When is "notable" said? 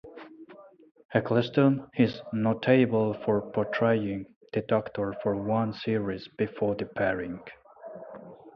2.33-3.13